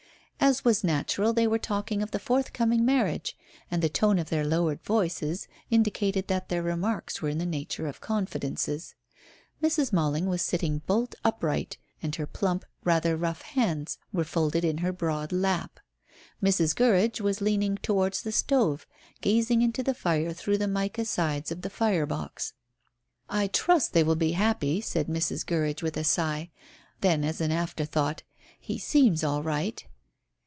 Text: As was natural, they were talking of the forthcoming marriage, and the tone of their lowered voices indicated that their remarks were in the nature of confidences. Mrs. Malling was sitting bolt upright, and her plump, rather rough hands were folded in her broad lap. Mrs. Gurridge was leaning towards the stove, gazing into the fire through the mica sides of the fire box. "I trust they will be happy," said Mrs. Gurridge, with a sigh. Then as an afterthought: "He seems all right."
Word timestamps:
As 0.43 0.65
was 0.65 0.83
natural, 0.83 1.33
they 1.33 1.45
were 1.45 1.59
talking 1.59 2.01
of 2.01 2.09
the 2.09 2.17
forthcoming 2.19 2.83
marriage, 2.83 3.37
and 3.69 3.83
the 3.83 3.87
tone 3.87 4.17
of 4.17 4.29
their 4.29 4.43
lowered 4.43 4.81
voices 4.83 5.47
indicated 5.69 6.27
that 6.27 6.49
their 6.49 6.63
remarks 6.63 7.21
were 7.21 7.29
in 7.29 7.37
the 7.37 7.45
nature 7.45 7.85
of 7.85 8.01
confidences. 8.01 8.95
Mrs. 9.61 9.93
Malling 9.93 10.25
was 10.25 10.41
sitting 10.41 10.79
bolt 10.79 11.13
upright, 11.23 11.77
and 12.01 12.15
her 12.15 12.25
plump, 12.25 12.65
rather 12.83 13.15
rough 13.15 13.43
hands 13.43 13.99
were 14.11 14.23
folded 14.23 14.65
in 14.65 14.79
her 14.79 14.91
broad 14.91 15.31
lap. 15.31 15.79
Mrs. 16.41 16.75
Gurridge 16.75 17.21
was 17.21 17.39
leaning 17.39 17.77
towards 17.77 18.23
the 18.23 18.31
stove, 18.33 18.87
gazing 19.21 19.61
into 19.61 19.83
the 19.83 19.93
fire 19.93 20.33
through 20.33 20.57
the 20.57 20.67
mica 20.67 21.05
sides 21.05 21.51
of 21.51 21.61
the 21.61 21.69
fire 21.69 22.07
box. 22.07 22.53
"I 23.29 23.45
trust 23.45 23.93
they 23.93 24.03
will 24.03 24.15
be 24.15 24.31
happy," 24.31 24.81
said 24.81 25.05
Mrs. 25.07 25.45
Gurridge, 25.45 25.83
with 25.83 25.95
a 25.95 26.03
sigh. 26.03 26.49
Then 27.01 27.23
as 27.23 27.41
an 27.41 27.51
afterthought: 27.51 28.23
"He 28.59 28.79
seems 28.79 29.23
all 29.23 29.43
right." 29.43 29.85